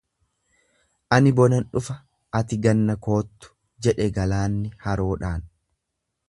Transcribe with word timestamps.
Ani 1.17 1.33
bonan 1.39 1.67
dhufa, 1.75 1.95
ati 2.39 2.59
ganna 2.63 2.95
koottu, 3.09 3.53
jedhe 3.89 4.09
galaanni 4.17 4.73
haroodhaan. 4.87 5.47